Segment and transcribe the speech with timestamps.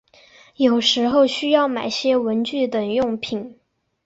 [0.55, 3.59] 有时候需要买些文具等用品